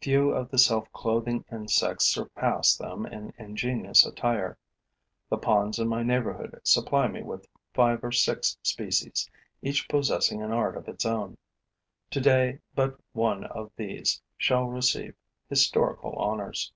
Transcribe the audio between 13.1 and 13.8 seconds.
one of